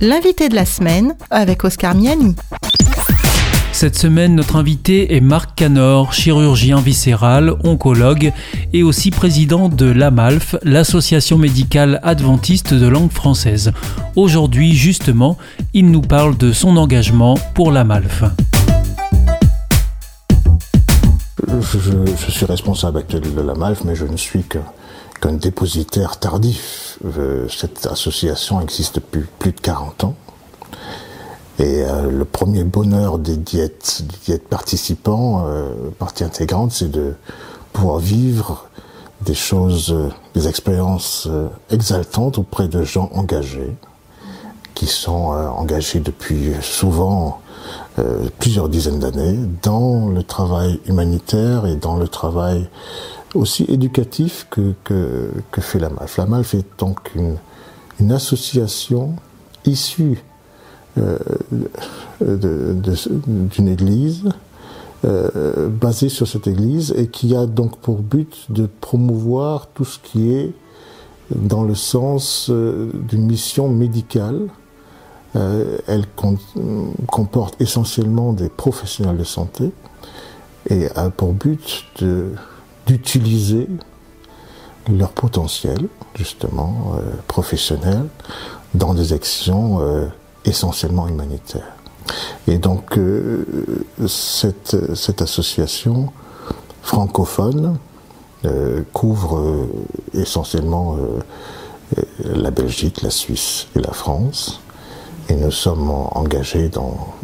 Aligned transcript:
L'invité 0.00 0.48
de 0.48 0.54
la 0.54 0.64
semaine 0.64 1.16
avec 1.28 1.64
Oscar 1.64 1.92
Miani. 1.96 2.36
Cette 3.72 3.96
semaine, 3.96 4.36
notre 4.36 4.54
invité 4.54 5.16
est 5.16 5.20
Marc 5.20 5.56
Canor, 5.56 6.12
chirurgien 6.12 6.80
viscéral, 6.80 7.56
oncologue 7.64 8.32
et 8.72 8.84
aussi 8.84 9.10
président 9.10 9.68
de 9.68 9.86
l'AMALF, 9.86 10.54
l'Association 10.62 11.36
médicale 11.36 11.98
adventiste 12.04 12.74
de 12.74 12.86
langue 12.86 13.10
française. 13.10 13.72
Aujourd'hui, 14.14 14.76
justement, 14.76 15.36
il 15.74 15.90
nous 15.90 16.02
parle 16.02 16.36
de 16.36 16.52
son 16.52 16.76
engagement 16.76 17.34
pour 17.54 17.72
l'AMALF. 17.72 18.22
Je, 21.60 22.30
suis 22.30 22.46
responsable 22.46 22.98
actuel 22.98 23.22
de 23.34 23.40
l'AMALF, 23.40 23.82
mais 23.82 23.96
je 23.96 24.04
ne 24.04 24.16
suis 24.16 24.44
qu'un 25.20 25.32
dépositaire 25.32 26.18
tardif. 26.18 26.98
Euh, 27.04 27.48
cette 27.48 27.86
association 27.86 28.60
existe 28.60 28.96
depuis 28.96 29.24
plus 29.38 29.52
de 29.52 29.60
40 29.60 30.04
ans. 30.04 30.14
Et 31.58 31.82
euh, 31.82 32.08
le 32.08 32.24
premier 32.24 32.62
bonheur 32.62 33.18
des 33.18 33.36
diètes, 33.36 34.02
des 34.08 34.16
diètes 34.24 34.48
participants, 34.48 35.44
euh, 35.46 35.90
partie 35.98 36.22
intégrante, 36.22 36.70
c'est 36.70 36.90
de 36.90 37.14
pouvoir 37.72 37.98
vivre 37.98 38.68
des 39.22 39.34
choses, 39.34 39.90
euh, 39.90 40.08
des 40.34 40.46
expériences 40.46 41.26
euh, 41.28 41.48
exaltantes 41.70 42.38
auprès 42.38 42.68
de 42.68 42.84
gens 42.84 43.10
engagés, 43.12 43.74
qui 44.74 44.86
sont 44.86 45.30
engagés 45.56 45.98
depuis 45.98 46.52
souvent 46.62 47.40
plusieurs 48.38 48.68
dizaines 48.68 49.00
d'années 49.00 49.36
dans 49.64 50.06
le 50.06 50.22
travail 50.22 50.78
humanitaire 50.86 51.66
et 51.66 51.74
dans 51.74 51.96
le 51.96 52.06
travail 52.06 52.68
aussi 53.34 53.64
éducatif 53.68 54.46
que, 54.50 54.74
que, 54.84 55.30
que 55.50 55.60
fait 55.60 55.78
la 55.78 55.90
MAF. 55.90 56.16
La 56.16 56.26
MAF 56.26 56.54
est 56.54 56.66
donc 56.78 57.14
une, 57.14 57.36
une 58.00 58.12
association 58.12 59.16
issue 59.64 60.22
euh, 60.98 61.18
d'une 62.20 63.68
église 63.68 64.24
euh, 65.04 65.68
basée 65.68 66.08
sur 66.08 66.26
cette 66.26 66.48
église 66.48 66.92
et 66.96 67.06
qui 67.06 67.36
a 67.36 67.46
donc 67.46 67.78
pour 67.78 67.98
but 67.98 68.46
de 68.50 68.68
promouvoir 68.80 69.68
tout 69.68 69.84
ce 69.84 70.00
qui 70.00 70.32
est 70.32 70.52
dans 71.34 71.62
le 71.62 71.76
sens 71.76 72.48
euh, 72.50 72.90
d'une 72.92 73.26
mission 73.26 73.68
médicale. 73.68 74.48
elle 75.34 76.06
comporte 77.06 77.60
essentiellement 77.60 78.32
des 78.32 78.48
professionnels 78.48 79.18
de 79.18 79.24
santé 79.24 79.70
et 80.68 80.88
a 80.96 81.10
pour 81.10 81.32
but 81.32 81.84
d'utiliser 82.88 83.68
leur 84.90 85.10
potentiel, 85.12 85.88
justement, 86.16 86.96
professionnel, 87.28 88.06
dans 88.74 88.94
des 88.94 89.12
actions 89.12 90.10
essentiellement 90.44 91.06
humanitaire. 91.08 91.76
Et 92.46 92.58
donc 92.58 92.96
euh, 92.96 93.44
cette, 94.06 94.94
cette, 94.94 95.22
association 95.22 96.10
francophone 96.82 97.78
euh, 98.44 98.82
couvre 98.92 99.38
euh, 99.38 99.66
essentiellement 100.14 100.96
la 102.24 102.50
Belgique, 102.50 103.02
la 103.02 103.10
Suisse 103.10 103.66
et 103.76 103.80
la 103.80 103.92
France. 103.92 104.60
Et 105.28 105.34
nous 105.34 105.50
sommes 105.50 105.90
engagés 105.90 106.68
dans 106.68 107.14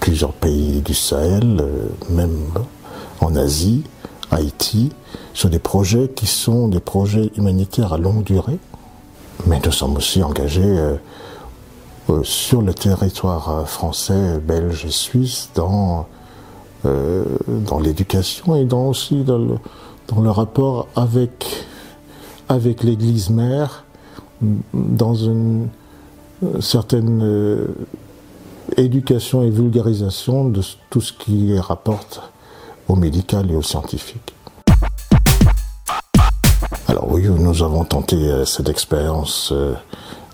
plusieurs 0.00 0.32
pays 0.32 0.80
du 0.80 0.94
Sahel, 0.94 1.62
même 2.08 2.48
en 3.20 3.36
Asie, 3.36 3.84
Haïti, 4.30 4.92
sur 5.34 5.50
des 5.50 5.58
projets 5.58 6.08
qui 6.08 6.26
sont 6.26 6.68
des 6.68 6.80
projets 6.80 7.30
humanitaires 7.36 7.92
à 7.92 7.98
longue 7.98 8.22
durée. 8.24 8.58
Mais 9.46 9.60
nous 9.64 9.72
sommes 9.72 9.96
aussi 9.96 10.22
engagés 10.22 10.96
euh, 12.10 12.22
sur 12.22 12.62
le 12.62 12.74
territoire 12.74 13.50
euh, 13.50 13.64
français, 13.64 14.38
belge 14.40 14.84
et 14.84 14.90
suisse 14.90 15.50
dans, 15.54 16.06
euh, 16.84 17.24
dans 17.48 17.78
l'éducation 17.78 18.54
et 18.56 18.64
dans 18.64 18.88
aussi 18.88 19.22
dans 19.22 19.38
le, 19.38 20.30
rapport 20.30 20.88
avec, 20.96 21.66
avec 22.48 22.82
l'Église 22.82 23.30
mère 23.30 23.84
dans 24.72 25.14
une 25.14 25.68
certaine 26.60 27.68
éducation 28.76 29.42
et 29.42 29.50
vulgarisation 29.50 30.48
de 30.48 30.62
tout 30.88 31.00
ce 31.00 31.12
qui 31.12 31.56
rapporte 31.58 32.22
au 32.90 32.96
médical 32.96 33.50
et 33.50 33.56
au 33.56 33.62
scientifique. 33.62 34.34
Alors 36.88 37.10
oui, 37.10 37.26
nous 37.28 37.62
avons 37.62 37.84
tenté 37.84 38.16
cette 38.44 38.68
expérience 38.68 39.52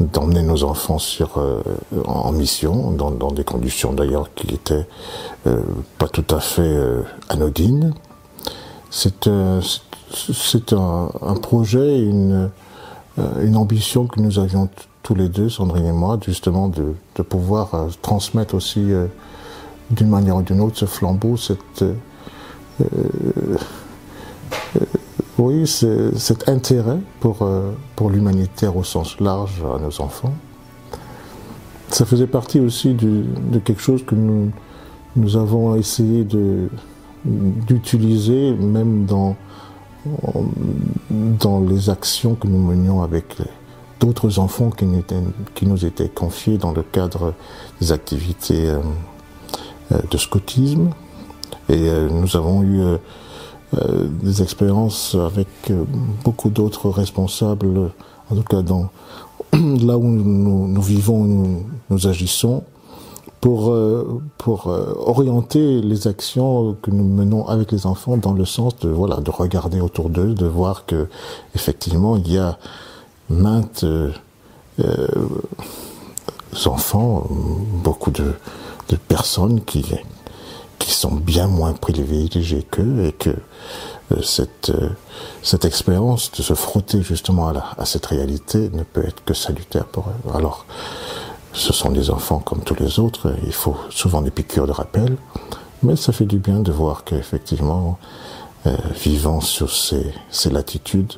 d'emmener 0.00 0.42
nos 0.42 0.64
enfants 0.64 0.98
sur 0.98 1.38
euh, 1.38 1.60
en 2.06 2.32
mission 2.32 2.90
dans, 2.90 3.30
des 3.30 3.44
conditions 3.44 3.92
d'ailleurs 3.92 4.32
qui 4.34 4.54
étaient 4.54 4.86
euh, 5.46 5.60
pas 5.98 6.08
tout 6.08 6.24
à 6.34 6.40
fait 6.40 6.62
euh, 6.62 7.02
anodines. 7.28 7.94
C'est 8.90 9.30
c'est 10.12 10.72
un, 10.72 11.08
un, 11.22 11.34
projet, 11.34 12.00
une 12.00 12.50
une 13.40 13.56
ambition 13.56 14.06
que 14.08 14.18
nous 14.18 14.40
avions 14.40 14.68
tous 15.04 15.14
les 15.14 15.28
deux, 15.28 15.48
Sandrine 15.48 15.86
et 15.86 15.92
moi, 15.92 16.18
justement 16.20 16.68
de, 16.68 16.94
de 17.14 17.22
pouvoir 17.22 17.86
transmettre 18.02 18.56
aussi 18.56 18.90
d'une 19.90 20.08
manière 20.08 20.36
ou 20.36 20.42
d'une 20.42 20.60
autre 20.60 20.78
ce 20.78 20.86
flambeau, 20.86 21.36
cette 21.36 21.84
oui, 25.38 25.66
cet 25.66 26.48
intérêt 26.48 26.98
pour, 27.20 27.42
euh, 27.42 27.72
l'humanitaire 28.10 28.76
au 28.76 28.84
sens 28.84 29.20
large 29.20 29.62
à 29.62 29.78
nos 29.78 30.00
enfants. 30.00 30.32
Ça 31.88 32.04
faisait 32.04 32.26
partie 32.26 32.60
aussi 32.60 32.94
de 32.94 33.58
quelque 33.58 33.80
chose 33.80 34.04
que 34.04 34.14
nous, 34.14 35.36
avons 35.36 35.76
essayé 35.76 36.26
d'utiliser 37.24 38.54
même 38.54 39.06
dans, 39.06 39.36
les 41.68 41.90
actions 41.90 42.34
que 42.34 42.46
nous 42.46 42.62
menions 42.62 43.02
avec 43.02 43.36
d'autres 44.00 44.38
enfants 44.38 44.70
qui, 44.70 44.86
nous 45.66 45.84
étaient 45.84 46.08
confiés 46.08 46.58
dans 46.58 46.72
le 46.72 46.82
cadre 46.82 47.34
des 47.80 47.92
activités 47.92 48.70
euh, 48.70 48.78
euh, 49.92 49.98
de 50.10 50.16
scoutisme. 50.16 50.90
Et 51.68 51.88
nous 52.10 52.36
avons 52.36 52.62
eu 52.62 52.98
euh, 53.78 54.08
des 54.20 54.42
expériences 54.42 55.14
avec 55.14 55.46
euh, 55.70 55.84
beaucoup 56.24 56.50
d'autres 56.50 56.90
responsables, 56.90 57.92
en 58.28 58.34
tout 58.34 58.42
cas 58.42 58.62
dans 58.62 58.90
là 59.52 59.96
où 59.96 60.02
nous, 60.08 60.66
nous 60.66 60.82
vivons, 60.82 61.62
nous, 61.88 62.06
agissons, 62.08 62.64
pour, 63.40 63.70
euh, 63.70 64.20
pour 64.38 64.66
orienter 64.66 65.80
les 65.82 66.08
actions 66.08 66.76
que 66.82 66.90
nous 66.90 67.04
menons 67.04 67.46
avec 67.46 67.70
les 67.70 67.86
enfants 67.86 68.16
dans 68.16 68.32
le 68.32 68.44
sens 68.44 68.76
de 68.80 68.88
voilà 68.88 69.20
de 69.20 69.30
regarder 69.30 69.80
autour 69.80 70.10
d'eux, 70.10 70.34
de 70.34 70.46
voir 70.46 70.84
que 70.84 71.06
effectivement 71.54 72.16
il 72.16 72.32
y 72.32 72.38
a 72.38 72.58
maintes 73.28 73.84
euh, 73.84 74.10
enfants, 76.66 77.28
beaucoup 77.84 78.10
de, 78.10 78.32
de 78.88 78.96
personnes 78.96 79.60
qui 79.60 79.84
qui 80.80 80.92
sont 80.92 81.12
bien 81.12 81.46
moins 81.46 81.74
privilégiés 81.74 82.66
qu'eux 82.68 83.04
et 83.04 83.12
que 83.12 83.30
euh, 83.30 84.22
cette, 84.22 84.70
euh, 84.70 84.88
cette 85.42 85.64
expérience 85.64 86.32
de 86.32 86.42
se 86.42 86.54
frotter 86.54 87.02
justement 87.02 87.48
à, 87.48 87.52
la, 87.52 87.64
à, 87.78 87.84
cette 87.84 88.06
réalité 88.06 88.70
ne 88.72 88.82
peut 88.82 89.04
être 89.06 89.22
que 89.24 89.34
salutaire 89.34 89.84
pour 89.84 90.06
eux. 90.08 90.34
Alors, 90.34 90.64
ce 91.52 91.72
sont 91.72 91.90
des 91.90 92.10
enfants 92.10 92.40
comme 92.40 92.62
tous 92.62 92.74
les 92.74 92.98
autres, 92.98 93.34
il 93.44 93.52
faut 93.52 93.76
souvent 93.90 94.22
des 94.22 94.30
piqûres 94.30 94.66
de 94.66 94.72
rappel, 94.72 95.16
mais 95.82 95.96
ça 95.96 96.12
fait 96.12 96.24
du 96.24 96.38
bien 96.38 96.60
de 96.60 96.72
voir 96.72 97.04
qu'effectivement, 97.04 97.98
euh, 98.66 98.76
vivant 98.94 99.40
sur 99.40 99.70
ces, 99.74 100.12
ces 100.30 100.50
latitudes, 100.50 101.14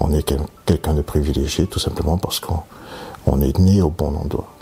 on 0.00 0.12
est 0.12 0.34
quelqu'un 0.64 0.94
de 0.94 1.02
privilégié 1.02 1.66
tout 1.66 1.78
simplement 1.78 2.18
parce 2.18 2.40
qu'on 2.40 3.40
est 3.40 3.58
né 3.58 3.82
au 3.82 3.90
bon 3.90 4.16
endroit. 4.16 4.53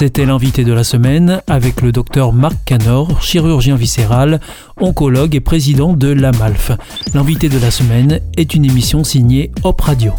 C'était 0.00 0.24
l'invité 0.24 0.64
de 0.64 0.72
la 0.72 0.82
semaine 0.82 1.42
avec 1.46 1.82
le 1.82 1.92
docteur 1.92 2.32
Marc 2.32 2.56
Canor, 2.64 3.22
chirurgien 3.22 3.76
viscéral, 3.76 4.40
oncologue 4.80 5.34
et 5.34 5.40
président 5.40 5.92
de 5.92 6.08
l'AMALF. 6.08 6.72
L'invité 7.12 7.50
de 7.50 7.58
la 7.58 7.70
semaine 7.70 8.22
est 8.38 8.54
une 8.54 8.64
émission 8.64 9.04
signée 9.04 9.52
Hop 9.62 9.78
Radio. 9.82 10.14